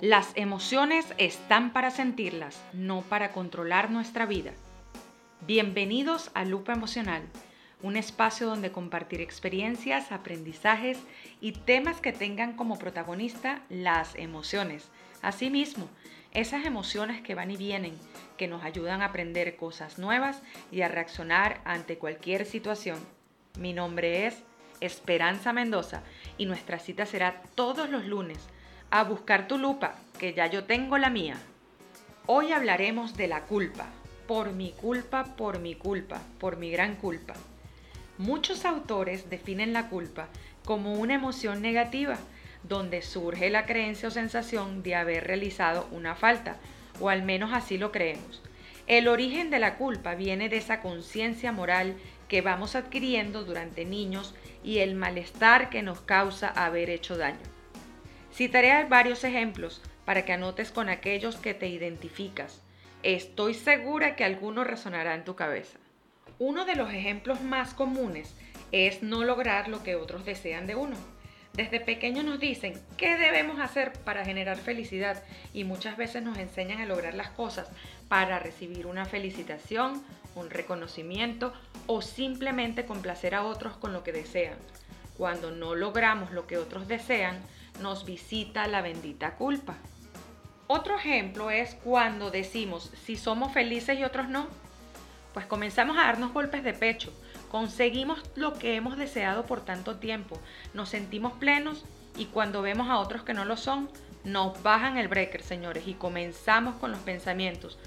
Las 0.00 0.30
emociones 0.36 1.12
están 1.18 1.72
para 1.72 1.90
sentirlas, 1.90 2.62
no 2.72 3.02
para 3.02 3.32
controlar 3.32 3.90
nuestra 3.90 4.26
vida. 4.26 4.52
Bienvenidos 5.44 6.30
a 6.34 6.44
Lupa 6.44 6.72
Emocional, 6.72 7.22
un 7.82 7.96
espacio 7.96 8.46
donde 8.46 8.70
compartir 8.70 9.20
experiencias, 9.20 10.12
aprendizajes 10.12 10.98
y 11.40 11.50
temas 11.50 12.00
que 12.00 12.12
tengan 12.12 12.54
como 12.54 12.78
protagonista 12.78 13.62
las 13.70 14.14
emociones. 14.14 14.88
Asimismo, 15.20 15.88
esas 16.32 16.64
emociones 16.64 17.20
que 17.20 17.34
van 17.34 17.50
y 17.50 17.56
vienen, 17.56 17.98
que 18.36 18.46
nos 18.46 18.62
ayudan 18.62 19.02
a 19.02 19.06
aprender 19.06 19.56
cosas 19.56 19.98
nuevas 19.98 20.42
y 20.70 20.82
a 20.82 20.88
reaccionar 20.88 21.60
ante 21.64 21.98
cualquier 21.98 22.46
situación. 22.46 23.00
Mi 23.58 23.72
nombre 23.72 24.26
es 24.26 24.44
Esperanza 24.80 25.52
Mendoza 25.52 26.04
y 26.36 26.46
nuestra 26.46 26.78
cita 26.78 27.04
será 27.04 27.42
todos 27.56 27.90
los 27.90 28.04
lunes 28.04 28.38
a 28.90 29.04
buscar 29.04 29.48
tu 29.48 29.58
lupa, 29.58 29.96
que 30.18 30.32
ya 30.32 30.46
yo 30.46 30.64
tengo 30.64 30.96
la 30.96 31.10
mía. 31.10 31.36
Hoy 32.26 32.52
hablaremos 32.52 33.16
de 33.16 33.28
la 33.28 33.42
culpa. 33.42 33.86
Por 34.26 34.52
mi 34.52 34.72
culpa, 34.72 35.24
por 35.36 35.58
mi 35.58 35.74
culpa, 35.74 36.22
por 36.38 36.56
mi 36.56 36.70
gran 36.70 36.96
culpa. 36.96 37.34
Muchos 38.16 38.64
autores 38.64 39.28
definen 39.28 39.72
la 39.72 39.88
culpa 39.88 40.28
como 40.64 40.94
una 40.94 41.14
emoción 41.14 41.60
negativa, 41.60 42.16
donde 42.62 43.02
surge 43.02 43.50
la 43.50 43.66
creencia 43.66 44.08
o 44.08 44.10
sensación 44.10 44.82
de 44.82 44.94
haber 44.94 45.26
realizado 45.26 45.86
una 45.92 46.14
falta, 46.14 46.56
o 46.98 47.10
al 47.10 47.22
menos 47.22 47.52
así 47.52 47.78
lo 47.78 47.92
creemos. 47.92 48.42
El 48.86 49.06
origen 49.06 49.50
de 49.50 49.58
la 49.58 49.76
culpa 49.76 50.14
viene 50.14 50.48
de 50.48 50.56
esa 50.56 50.80
conciencia 50.80 51.52
moral 51.52 51.94
que 52.26 52.40
vamos 52.40 52.74
adquiriendo 52.74 53.44
durante 53.44 53.84
niños 53.84 54.34
y 54.64 54.78
el 54.78 54.94
malestar 54.94 55.68
que 55.68 55.82
nos 55.82 56.00
causa 56.00 56.48
haber 56.48 56.88
hecho 56.88 57.16
daño. 57.18 57.57
Citaré 58.38 58.84
varios 58.84 59.24
ejemplos 59.24 59.82
para 60.04 60.24
que 60.24 60.32
anotes 60.32 60.70
con 60.70 60.88
aquellos 60.88 61.34
que 61.34 61.54
te 61.54 61.66
identificas. 61.66 62.62
Estoy 63.02 63.52
segura 63.52 64.14
que 64.14 64.22
alguno 64.22 64.62
resonará 64.62 65.16
en 65.16 65.24
tu 65.24 65.34
cabeza. 65.34 65.80
Uno 66.38 66.64
de 66.64 66.76
los 66.76 66.92
ejemplos 66.92 67.40
más 67.40 67.74
comunes 67.74 68.36
es 68.70 69.02
no 69.02 69.24
lograr 69.24 69.66
lo 69.66 69.82
que 69.82 69.96
otros 69.96 70.24
desean 70.24 70.68
de 70.68 70.76
uno. 70.76 70.94
Desde 71.52 71.80
pequeños 71.80 72.24
nos 72.24 72.38
dicen 72.38 72.80
qué 72.96 73.16
debemos 73.16 73.58
hacer 73.58 73.92
para 74.04 74.24
generar 74.24 74.58
felicidad 74.58 75.20
y 75.52 75.64
muchas 75.64 75.96
veces 75.96 76.22
nos 76.22 76.38
enseñan 76.38 76.80
a 76.80 76.86
lograr 76.86 77.14
las 77.14 77.30
cosas 77.30 77.68
para 78.06 78.38
recibir 78.38 78.86
una 78.86 79.04
felicitación, 79.04 80.00
un 80.36 80.48
reconocimiento 80.48 81.52
o 81.88 82.02
simplemente 82.02 82.84
complacer 82.84 83.34
a 83.34 83.42
otros 83.42 83.76
con 83.78 83.92
lo 83.92 84.04
que 84.04 84.12
desean. 84.12 84.58
Cuando 85.16 85.50
no 85.50 85.74
logramos 85.74 86.30
lo 86.30 86.46
que 86.46 86.56
otros 86.56 86.86
desean, 86.86 87.42
nos 87.80 88.04
visita 88.04 88.66
la 88.66 88.82
bendita 88.82 89.36
culpa. 89.36 89.76
Otro 90.66 90.96
ejemplo 90.96 91.50
es 91.50 91.74
cuando 91.76 92.30
decimos 92.30 92.92
si 93.04 93.16
somos 93.16 93.52
felices 93.52 93.98
y 93.98 94.04
otros 94.04 94.28
no, 94.28 94.46
pues 95.32 95.46
comenzamos 95.46 95.96
a 95.96 96.02
darnos 96.02 96.32
golpes 96.32 96.62
de 96.62 96.74
pecho, 96.74 97.12
conseguimos 97.50 98.22
lo 98.34 98.54
que 98.54 98.76
hemos 98.76 98.96
deseado 98.96 99.46
por 99.46 99.64
tanto 99.64 99.96
tiempo, 99.96 100.38
nos 100.74 100.90
sentimos 100.90 101.32
plenos 101.34 101.84
y 102.16 102.26
cuando 102.26 102.60
vemos 102.60 102.88
a 102.88 102.98
otros 102.98 103.22
que 103.22 103.34
no 103.34 103.44
lo 103.44 103.56
son, 103.56 103.88
nos 104.24 104.62
bajan 104.62 104.98
el 104.98 105.08
breaker, 105.08 105.42
señores, 105.42 105.86
y 105.86 105.94
comenzamos 105.94 106.76
con 106.76 106.90
los 106.90 107.00
pensamientos. 107.00 107.78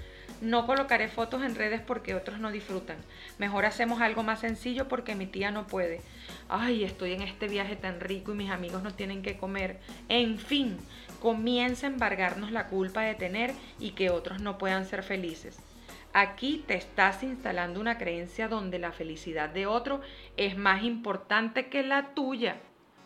No 0.42 0.66
colocaré 0.66 1.06
fotos 1.06 1.44
en 1.44 1.54
redes 1.54 1.80
porque 1.80 2.16
otros 2.16 2.40
no 2.40 2.50
disfrutan. 2.50 2.96
Mejor 3.38 3.64
hacemos 3.64 4.00
algo 4.00 4.24
más 4.24 4.40
sencillo 4.40 4.88
porque 4.88 5.14
mi 5.14 5.26
tía 5.26 5.52
no 5.52 5.68
puede. 5.68 6.00
Ay, 6.48 6.82
estoy 6.82 7.12
en 7.12 7.22
este 7.22 7.46
viaje 7.46 7.76
tan 7.76 8.00
rico 8.00 8.32
y 8.32 8.34
mis 8.34 8.50
amigos 8.50 8.82
no 8.82 8.92
tienen 8.92 9.22
que 9.22 9.36
comer. 9.36 9.78
En 10.08 10.40
fin, 10.40 10.78
comienza 11.20 11.86
a 11.86 11.90
embargarnos 11.90 12.50
la 12.50 12.66
culpa 12.66 13.02
de 13.02 13.14
tener 13.14 13.54
y 13.78 13.92
que 13.92 14.10
otros 14.10 14.40
no 14.40 14.58
puedan 14.58 14.84
ser 14.84 15.04
felices. 15.04 15.60
Aquí 16.12 16.64
te 16.66 16.74
estás 16.74 17.22
instalando 17.22 17.78
una 17.78 17.96
creencia 17.96 18.48
donde 18.48 18.80
la 18.80 18.90
felicidad 18.90 19.48
de 19.48 19.66
otro 19.66 20.00
es 20.36 20.58
más 20.58 20.82
importante 20.82 21.68
que 21.68 21.84
la 21.84 22.14
tuya. 22.14 22.56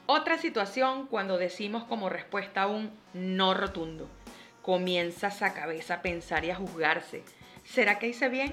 Otra 0.07 0.39
situación 0.39 1.07
cuando 1.07 1.37
decimos 1.37 1.85
como 1.85 2.09
respuesta 2.09 2.63
a 2.63 2.67
un 2.69 2.93
no 3.13 3.53
rotundo. 3.53 4.09
Comienzas 4.66 5.43
a 5.43 5.54
cabeza 5.54 5.94
a 5.94 6.03
pensar 6.03 6.44
y 6.44 6.50
a 6.50 6.56
juzgarse. 6.56 7.22
¿Será 7.62 8.00
que 8.00 8.09
hice 8.09 8.28
bien? 8.28 8.53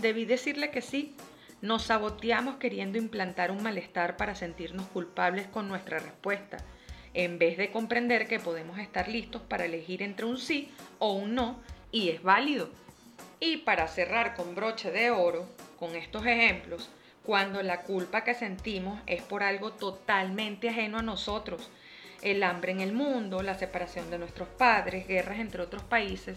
Debí 0.00 0.24
decirle 0.24 0.70
que 0.70 0.80
sí. 0.80 1.16
Nos 1.62 1.82
saboteamos 1.82 2.58
queriendo 2.58 2.96
implantar 2.96 3.50
un 3.50 3.64
malestar 3.64 4.16
para 4.16 4.36
sentirnos 4.36 4.86
culpables 4.86 5.48
con 5.48 5.66
nuestra 5.66 5.98
respuesta, 5.98 6.58
en 7.12 7.40
vez 7.40 7.58
de 7.58 7.72
comprender 7.72 8.28
que 8.28 8.38
podemos 8.38 8.78
estar 8.78 9.08
listos 9.08 9.42
para 9.42 9.64
elegir 9.64 10.00
entre 10.00 10.26
un 10.26 10.38
sí 10.38 10.70
o 11.00 11.14
un 11.14 11.34
no, 11.34 11.60
y 11.90 12.10
es 12.10 12.22
válido. 12.22 12.70
Y 13.40 13.56
para 13.56 13.88
cerrar 13.88 14.36
con 14.36 14.54
broche 14.54 14.92
de 14.92 15.10
oro, 15.10 15.48
con 15.76 15.96
estos 15.96 16.24
ejemplos, 16.24 16.88
cuando 17.24 17.64
la 17.64 17.82
culpa 17.82 18.22
que 18.22 18.34
sentimos 18.34 19.00
es 19.08 19.22
por 19.22 19.42
algo 19.42 19.72
totalmente 19.72 20.68
ajeno 20.68 20.98
a 20.98 21.02
nosotros, 21.02 21.68
el 22.22 22.42
hambre 22.42 22.72
en 22.72 22.80
el 22.80 22.92
mundo, 22.92 23.42
la 23.42 23.58
separación 23.58 24.10
de 24.10 24.18
nuestros 24.18 24.48
padres, 24.48 25.06
guerras 25.06 25.38
entre 25.38 25.62
otros 25.62 25.82
países, 25.82 26.36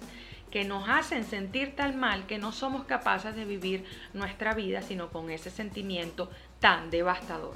que 0.52 0.66
nos 0.66 0.88
hacen 0.90 1.24
sentir 1.24 1.76
tal 1.76 1.96
mal 1.96 2.28
que 2.28 2.38
no 2.38 2.52
somos 2.52 2.84
capaces 2.84 3.36
de 3.36 3.46
vivir 3.46 3.86
nuestra 4.14 4.54
vida 4.54 4.82
sino 4.82 5.10
con 5.10 5.32
ese 5.32 5.50
sentimiento 5.50 6.30
tan 6.60 6.92
devastador. 6.92 7.56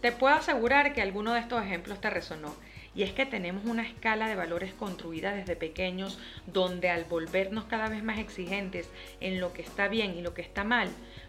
Te 0.00 0.12
puedo 0.12 0.34
asegurar 0.34 0.92
que 0.94 1.02
alguno 1.02 1.34
de 1.34 1.40
estos 1.40 1.62
ejemplos 1.62 2.00
te 2.00 2.10
resonó 2.10 2.54
y 2.94 3.02
es 3.02 3.12
que 3.12 3.26
tenemos 3.26 3.66
una 3.66 3.82
escala 3.82 4.26
de 4.26 4.34
valores 4.34 4.72
construida 4.72 5.32
desde 5.32 5.54
pequeños 5.54 6.18
donde 6.46 6.88
al 6.88 7.04
volvernos 7.04 7.64
cada 7.64 7.88
vez 7.90 8.02
más 8.02 8.18
exigentes 8.18 8.88
en 9.20 9.38
lo 9.38 9.52
que 9.52 9.60
está 9.60 9.88
bien 9.88 10.14
y 10.16 10.22
lo 10.22 10.32
que 10.32 10.40
está 10.40 10.64
mal, 10.64 10.88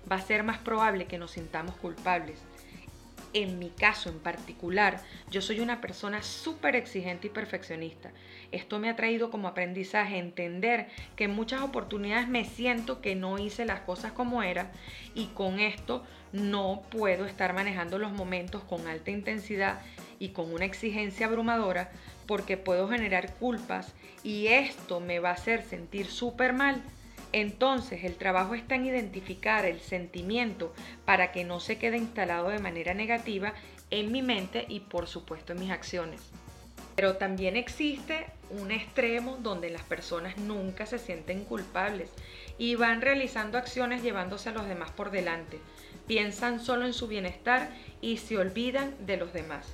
va 0.09 0.15
a 0.15 0.21
ser 0.21 0.43
más 0.43 0.59
probable 0.59 1.05
que 1.05 1.17
nos 1.17 1.31
sintamos 1.31 1.75
culpables 1.75 2.39
en 3.33 3.59
mi 3.59 3.69
caso 3.69 4.09
en 4.09 4.19
particular, 4.19 5.03
yo 5.31 5.41
soy 5.41 5.59
una 5.59 5.81
persona 5.81 6.21
súper 6.23 6.75
exigente 6.75 7.27
y 7.27 7.29
perfeccionista. 7.29 8.11
Esto 8.51 8.79
me 8.79 8.89
ha 8.89 8.95
traído 8.95 9.29
como 9.29 9.47
aprendizaje 9.47 10.17
entender 10.17 10.87
que 11.15 11.25
en 11.25 11.35
muchas 11.35 11.61
oportunidades 11.61 12.27
me 12.27 12.45
siento 12.45 13.01
que 13.01 13.15
no 13.15 13.37
hice 13.39 13.65
las 13.65 13.81
cosas 13.81 14.11
como 14.11 14.43
era 14.43 14.71
y 15.13 15.27
con 15.27 15.59
esto 15.59 16.05
no 16.31 16.83
puedo 16.89 17.25
estar 17.25 17.53
manejando 17.53 17.97
los 17.97 18.11
momentos 18.11 18.63
con 18.63 18.87
alta 18.87 19.11
intensidad 19.11 19.81
y 20.19 20.29
con 20.29 20.51
una 20.51 20.65
exigencia 20.65 21.27
abrumadora 21.27 21.91
porque 22.25 22.57
puedo 22.57 22.87
generar 22.87 23.35
culpas 23.35 23.93
y 24.23 24.47
esto 24.47 24.99
me 24.99 25.19
va 25.19 25.29
a 25.29 25.33
hacer 25.33 25.61
sentir 25.61 26.07
súper 26.07 26.53
mal 26.53 26.83
entonces 27.33 28.03
el 28.03 28.15
trabajo 28.15 28.55
está 28.55 28.75
en 28.75 28.85
identificar 28.85 29.65
el 29.65 29.79
sentimiento 29.79 30.73
para 31.05 31.31
que 31.31 31.43
no 31.43 31.59
se 31.59 31.77
quede 31.77 31.97
instalado 31.97 32.49
de 32.49 32.59
manera 32.59 32.93
negativa 32.93 33.53
en 33.89 34.11
mi 34.11 34.21
mente 34.21 34.65
y 34.67 34.81
por 34.81 35.07
supuesto 35.07 35.53
en 35.53 35.59
mis 35.59 35.71
acciones. 35.71 36.21
Pero 36.95 37.17
también 37.17 37.55
existe 37.55 38.25
un 38.49 38.71
extremo 38.71 39.37
donde 39.41 39.69
las 39.69 39.83
personas 39.83 40.37
nunca 40.37 40.85
se 40.85 40.97
sienten 40.97 41.43
culpables 41.43 42.09
y 42.57 42.75
van 42.75 43.01
realizando 43.01 43.57
acciones 43.57 44.01
llevándose 44.01 44.49
a 44.49 44.53
los 44.53 44.67
demás 44.67 44.91
por 44.91 45.11
delante. 45.11 45.59
Piensan 46.07 46.59
solo 46.59 46.85
en 46.85 46.93
su 46.93 47.07
bienestar 47.07 47.69
y 48.01 48.17
se 48.17 48.37
olvidan 48.37 48.95
de 49.05 49.17
los 49.17 49.31
demás. 49.31 49.67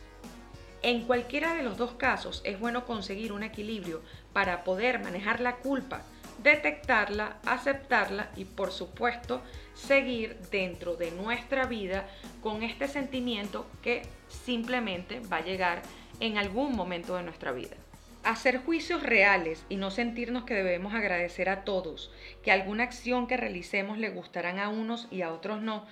En 0.81 1.05
cualquiera 1.05 1.55
de 1.55 1.63
los 1.63 1.77
dos 1.77 1.93
casos 1.93 2.41
es 2.43 2.59
bueno 2.59 2.85
conseguir 2.85 3.31
un 3.31 3.43
equilibrio 3.43 4.01
para 4.33 4.65
poder 4.65 4.99
manejar 4.99 5.39
la 5.39 5.57
culpa 5.57 6.03
detectarla, 6.41 7.37
aceptarla 7.45 8.29
y 8.35 8.45
por 8.45 8.71
supuesto 8.71 9.41
seguir 9.73 10.37
dentro 10.51 10.95
de 10.95 11.11
nuestra 11.11 11.65
vida 11.65 12.07
con 12.41 12.63
este 12.63 12.87
sentimiento 12.87 13.67
que 13.81 14.03
simplemente 14.27 15.21
va 15.31 15.37
a 15.37 15.43
llegar 15.43 15.81
en 16.19 16.37
algún 16.37 16.75
momento 16.75 17.15
de 17.15 17.23
nuestra 17.23 17.51
vida. 17.51 17.75
Hacer 18.23 18.59
juicios 18.59 19.03
reales 19.03 19.65
y 19.67 19.75
no 19.75 19.91
sentirnos 19.91 20.45
que 20.45 20.53
debemos 20.53 20.93
agradecer 20.93 21.49
a 21.49 21.65
todos, 21.65 22.11
que 22.41 22.51
alguna 22.51 22.83
acción 22.83 23.27
que 23.27 23.35
realicemos 23.35 23.97
le 23.97 24.09
gustarán 24.09 24.59
a 24.59 24.69
unos 24.69 25.07
y 25.11 25.21
a 25.23 25.33
otros 25.33 25.61
no, 25.61 25.85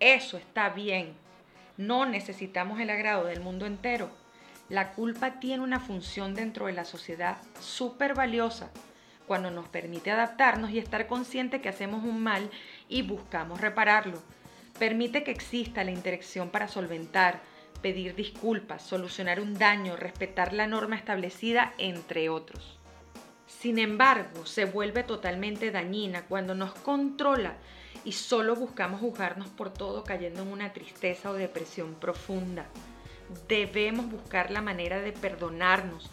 eso 0.00 0.38
está 0.38 0.70
bien. 0.70 1.14
No 1.76 2.06
necesitamos 2.06 2.80
el 2.80 2.88
agrado 2.88 3.26
del 3.26 3.40
mundo 3.40 3.66
entero. 3.66 4.10
La 4.70 4.92
culpa 4.92 5.38
tiene 5.38 5.62
una 5.62 5.78
función 5.78 6.34
dentro 6.34 6.66
de 6.66 6.72
la 6.72 6.84
sociedad 6.84 7.36
súper 7.60 8.14
valiosa 8.14 8.70
cuando 9.26 9.50
nos 9.50 9.68
permite 9.68 10.10
adaptarnos 10.10 10.70
y 10.70 10.78
estar 10.78 11.06
consciente 11.06 11.60
que 11.60 11.68
hacemos 11.68 12.04
un 12.04 12.22
mal 12.22 12.50
y 12.88 13.02
buscamos 13.02 13.60
repararlo. 13.60 14.22
Permite 14.78 15.24
que 15.24 15.30
exista 15.30 15.84
la 15.84 15.90
interacción 15.90 16.50
para 16.50 16.68
solventar, 16.68 17.40
pedir 17.82 18.14
disculpas, 18.14 18.82
solucionar 18.82 19.40
un 19.40 19.54
daño, 19.54 19.96
respetar 19.96 20.52
la 20.52 20.66
norma 20.66 20.96
establecida, 20.96 21.72
entre 21.78 22.28
otros. 22.28 22.78
Sin 23.46 23.78
embargo, 23.78 24.44
se 24.44 24.64
vuelve 24.64 25.02
totalmente 25.02 25.70
dañina 25.70 26.22
cuando 26.22 26.54
nos 26.54 26.74
controla 26.74 27.54
y 28.04 28.12
solo 28.12 28.54
buscamos 28.54 29.00
juzgarnos 29.00 29.48
por 29.48 29.72
todo 29.72 30.04
cayendo 30.04 30.42
en 30.42 30.48
una 30.48 30.72
tristeza 30.72 31.30
o 31.30 31.34
depresión 31.34 31.94
profunda. 31.94 32.66
Debemos 33.48 34.10
buscar 34.10 34.50
la 34.50 34.62
manera 34.62 35.00
de 35.00 35.12
perdonarnos, 35.12 36.10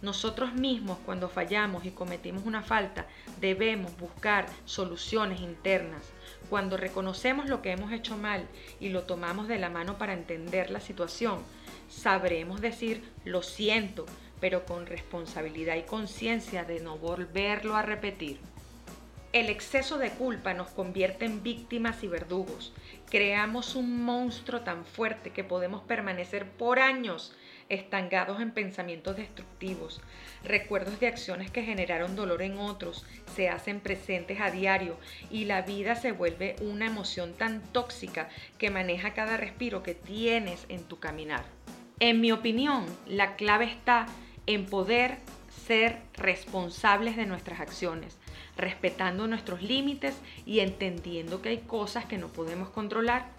Nosotros 0.00 0.54
mismos 0.54 0.98
cuando 1.04 1.28
fallamos 1.28 1.84
y 1.84 1.90
cometimos 1.90 2.44
una 2.46 2.62
falta 2.62 3.06
debemos 3.40 3.96
buscar 3.98 4.46
soluciones 4.64 5.40
internas. 5.40 6.02
Cuando 6.48 6.76
reconocemos 6.76 7.48
lo 7.48 7.62
que 7.62 7.72
hemos 7.72 7.92
hecho 7.92 8.16
mal 8.16 8.46
y 8.78 8.90
lo 8.90 9.02
tomamos 9.02 9.48
de 9.48 9.58
la 9.58 9.70
mano 9.70 9.98
para 9.98 10.12
entender 10.12 10.70
la 10.70 10.80
situación, 10.80 11.40
sabremos 11.88 12.60
decir 12.60 13.02
lo 13.24 13.42
siento, 13.42 14.06
pero 14.40 14.64
con 14.66 14.86
responsabilidad 14.86 15.74
y 15.74 15.82
conciencia 15.82 16.62
de 16.62 16.78
no 16.78 16.96
volverlo 16.96 17.74
a 17.76 17.82
repetir. 17.82 18.38
El 19.32 19.50
exceso 19.50 19.98
de 19.98 20.10
culpa 20.10 20.54
nos 20.54 20.68
convierte 20.68 21.26
en 21.26 21.42
víctimas 21.42 22.02
y 22.02 22.08
verdugos. 22.08 22.72
Creamos 23.10 23.74
un 23.74 24.02
monstruo 24.02 24.60
tan 24.60 24.86
fuerte 24.86 25.32
que 25.32 25.44
podemos 25.44 25.82
permanecer 25.82 26.50
por 26.52 26.78
años 26.78 27.34
estancados 27.68 28.40
en 28.40 28.52
pensamientos 28.52 29.16
destructivos. 29.16 30.00
Recuerdos 30.44 31.00
de 31.00 31.08
acciones 31.08 31.50
que 31.50 31.62
generaron 31.62 32.16
dolor 32.16 32.42
en 32.42 32.58
otros 32.58 33.04
se 33.34 33.48
hacen 33.48 33.80
presentes 33.80 34.40
a 34.40 34.50
diario 34.50 34.96
y 35.30 35.44
la 35.44 35.62
vida 35.62 35.94
se 35.94 36.12
vuelve 36.12 36.56
una 36.60 36.86
emoción 36.86 37.34
tan 37.34 37.62
tóxica 37.72 38.28
que 38.58 38.70
maneja 38.70 39.14
cada 39.14 39.36
respiro 39.36 39.82
que 39.82 39.94
tienes 39.94 40.66
en 40.68 40.84
tu 40.84 40.98
caminar. 40.98 41.44
En 42.00 42.20
mi 42.20 42.32
opinión, 42.32 42.86
la 43.06 43.36
clave 43.36 43.64
está 43.64 44.06
en 44.46 44.66
poder 44.66 45.18
ser 45.66 45.98
responsables 46.14 47.16
de 47.16 47.26
nuestras 47.26 47.60
acciones, 47.60 48.16
respetando 48.56 49.26
nuestros 49.26 49.62
límites 49.62 50.16
y 50.46 50.60
entendiendo 50.60 51.42
que 51.42 51.50
hay 51.50 51.58
cosas 51.58 52.06
que 52.06 52.18
no 52.18 52.28
podemos 52.28 52.70
controlar. 52.70 53.37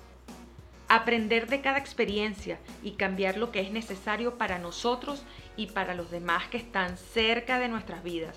Aprender 0.91 1.47
de 1.47 1.61
cada 1.61 1.77
experiencia 1.77 2.57
y 2.81 2.93
cambiar 2.93 3.37
lo 3.37 3.51
que 3.51 3.61
es 3.61 3.71
necesario 3.71 4.39
para 4.39 4.57
nosotros 4.57 5.21
y 5.55 5.67
para 5.67 5.93
los 5.93 6.09
demás 6.09 6.47
que 6.47 6.57
están 6.57 6.97
cerca 6.97 7.59
de 7.59 7.67
nuestras 7.67 8.03
vidas. 8.03 8.35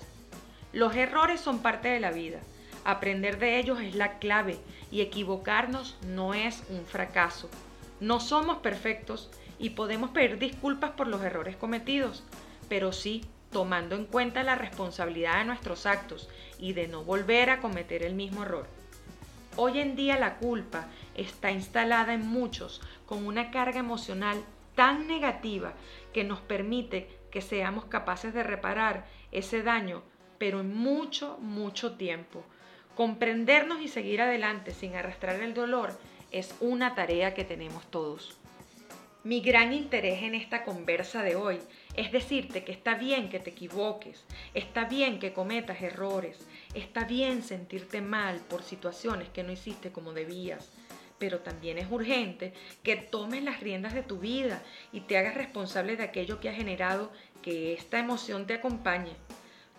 Los 0.71 0.95
errores 0.95 1.41
son 1.41 1.63
parte 1.63 1.87
de 1.87 1.99
la 1.99 2.11
vida. 2.11 2.41
Aprender 2.85 3.39
de 3.39 3.57
ellos 3.57 3.81
es 3.81 3.95
la 3.95 4.19
clave 4.19 4.59
y 4.91 5.01
equivocarnos 5.01 5.97
no 6.05 6.35
es 6.35 6.63
un 6.69 6.85
fracaso. 6.85 7.49
No 7.99 8.19
somos 8.19 8.57
perfectos 8.59 9.31
y 9.57 9.71
podemos 9.71 10.11
pedir 10.11 10.37
disculpas 10.37 10.91
por 10.91 11.07
los 11.07 11.23
errores 11.23 11.55
cometidos, 11.55 12.23
pero 12.69 12.91
sí 12.91 13.25
tomando 13.51 13.95
en 13.95 14.05
cuenta 14.05 14.43
la 14.43 14.53
responsabilidad 14.53 15.39
de 15.39 15.45
nuestros 15.45 15.87
actos 15.87 16.29
y 16.59 16.73
de 16.73 16.87
no 16.87 17.03
volver 17.03 17.49
a 17.49 17.61
cometer 17.61 18.03
el 18.03 18.13
mismo 18.13 18.43
error. 18.43 18.67
Hoy 19.55 19.79
en 19.79 19.95
día 19.95 20.17
la 20.17 20.37
culpa 20.37 20.87
está 21.13 21.51
instalada 21.51 22.15
en 22.15 22.27
muchos 22.27 22.81
con 23.05 23.27
una 23.27 23.51
carga 23.51 23.79
emocional 23.79 24.43
tan 24.73 25.07
negativa 25.07 25.73
que 26.11 26.23
nos 26.23 26.41
permite 26.41 27.07
que 27.29 27.41
seamos 27.41 27.85
capaces 27.85 28.33
de 28.33 28.41
reparar 28.41 29.05
ese 29.31 29.61
daño, 29.61 30.01
pero 30.39 30.61
en 30.61 30.75
mucho, 30.75 31.37
mucho 31.39 31.97
tiempo. 31.97 32.43
Comprendernos 32.95 33.79
y 33.81 33.89
seguir 33.89 34.21
adelante 34.21 34.71
sin 34.71 34.95
arrastrar 34.95 35.39
el 35.39 35.53
dolor 35.53 35.99
es 36.31 36.55
una 36.59 36.95
tarea 36.95 37.35
que 37.35 37.43
tenemos 37.43 37.85
todos. 37.91 38.35
Mi 39.25 39.39
gran 39.39 39.71
interés 39.71 40.21
en 40.21 40.35
esta 40.35 40.65
conversa 40.65 41.23
de 41.23 41.37
hoy 41.37 41.57
es 41.95 42.11
decirte 42.11 42.65
que 42.65 42.73
está 42.73 42.95
bien 42.95 43.29
que 43.29 43.39
te 43.39 43.51
equivoques, 43.51 44.25
está 44.53 44.83
bien 44.83 45.17
que 45.17 45.31
cometas 45.31 45.81
errores, 45.81 46.45
está 46.73 47.05
bien 47.05 47.41
sentirte 47.41 48.01
mal 48.01 48.41
por 48.49 48.63
situaciones 48.63 49.29
que 49.29 49.43
no 49.43 49.53
hiciste 49.53 49.93
como 49.93 50.11
debías, 50.11 50.73
pero 51.19 51.39
también 51.39 51.77
es 51.77 51.89
urgente 51.89 52.51
que 52.83 52.97
tomes 52.97 53.41
las 53.43 53.61
riendas 53.61 53.93
de 53.93 54.03
tu 54.03 54.19
vida 54.19 54.61
y 54.91 54.99
te 54.99 55.17
hagas 55.17 55.35
responsable 55.35 55.95
de 55.95 56.03
aquello 56.03 56.41
que 56.41 56.49
ha 56.49 56.53
generado 56.53 57.09
que 57.41 57.75
esta 57.75 57.99
emoción 57.99 58.45
te 58.45 58.55
acompañe. 58.55 59.15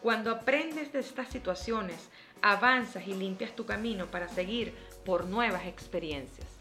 Cuando 0.00 0.31
aprendes 0.31 0.91
de 0.94 1.00
estas 1.00 1.29
situaciones, 1.29 2.08
avanzas 2.41 3.06
y 3.06 3.12
limpias 3.12 3.55
tu 3.55 3.67
camino 3.67 4.06
para 4.06 4.26
seguir 4.26 4.73
por 5.05 5.26
nuevas 5.26 5.67
experiencias. 5.67 6.54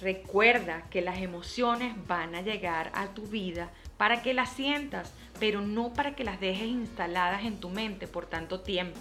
Recuerda 0.00 0.84
que 0.90 1.00
las 1.00 1.18
emociones 1.18 1.94
van 2.06 2.34
a 2.34 2.42
llegar 2.42 2.92
a 2.94 3.08
tu 3.08 3.22
vida 3.22 3.70
para 3.96 4.22
que 4.22 4.32
las 4.32 4.52
sientas, 4.52 5.12
pero 5.40 5.60
no 5.60 5.92
para 5.92 6.14
que 6.14 6.22
las 6.24 6.38
dejes 6.38 6.68
instaladas 6.68 7.44
en 7.44 7.58
tu 7.58 7.68
mente 7.68 8.06
por 8.06 8.26
tanto 8.26 8.60
tiempo. 8.60 9.00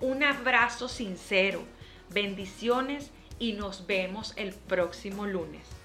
Un 0.00 0.22
abrazo 0.22 0.88
sincero, 0.88 1.62
bendiciones 2.10 3.10
y 3.38 3.54
nos 3.54 3.86
vemos 3.86 4.34
el 4.36 4.52
próximo 4.54 5.26
lunes. 5.26 5.83